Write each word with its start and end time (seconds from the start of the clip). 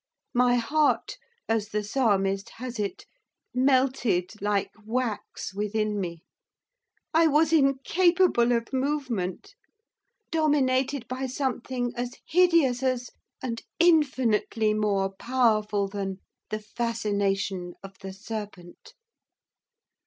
My 0.33 0.55
heart, 0.55 1.19
as 1.47 1.69
the 1.69 1.83
Psalmist 1.83 2.53
has 2.57 2.79
it, 2.79 3.05
melted 3.53 4.41
like 4.41 4.71
wax 4.83 5.53
within 5.53 5.99
me. 6.01 6.23
I 7.13 7.27
was 7.27 7.53
incapable 7.53 8.51
of 8.51 8.73
movement, 8.73 9.53
dominated 10.31 11.07
by 11.07 11.27
something 11.27 11.93
as 11.95 12.15
hideous 12.27 12.81
as, 12.81 13.11
and 13.43 13.61
infinitely 13.79 14.73
more 14.73 15.11
powerful 15.13 15.87
than, 15.87 16.17
the 16.49 16.57
fascination 16.61 17.75
of 17.83 17.93
the 17.99 18.11
serpent. 18.11 18.95